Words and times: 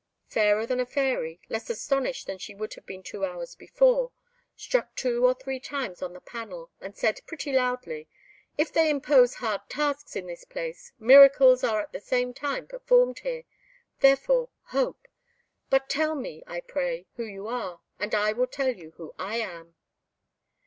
Fairer 0.25 0.65
than 0.65 0.79
a 0.79 0.85
Fairy, 0.87 1.39
less 1.47 1.69
astonished 1.69 2.25
than 2.25 2.39
she 2.39 2.55
would 2.55 2.73
have 2.73 2.87
been 2.87 3.03
two 3.03 3.23
hours 3.23 3.53
before, 3.53 4.11
struck 4.55 4.95
two 4.95 5.23
or 5.27 5.35
three 5.35 5.59
times 5.59 6.01
on 6.01 6.13
the 6.13 6.19
panel, 6.19 6.71
and 6.81 6.97
said 6.97 7.21
pretty 7.27 7.53
loudly, 7.53 8.09
"If 8.57 8.73
they 8.73 8.89
impose 8.89 9.35
hard 9.35 9.61
tasks 9.69 10.15
in 10.15 10.25
this 10.25 10.43
place, 10.43 10.91
miracles 10.97 11.63
are 11.63 11.81
at 11.83 11.91
the 11.91 11.99
same 12.01 12.33
time 12.33 12.65
performed 12.65 13.19
here 13.19 13.43
therefore, 13.99 14.49
hope! 14.69 15.07
But 15.69 15.87
tell 15.87 16.15
me, 16.15 16.41
I 16.47 16.61
pray, 16.61 17.05
who 17.17 17.23
you 17.23 17.45
are, 17.45 17.81
and 17.99 18.15
I 18.15 18.31
will 18.31 18.47
tell 18.47 18.75
you 18.75 18.93
who 18.97 19.13
I 19.19 19.35
am." 19.37 19.75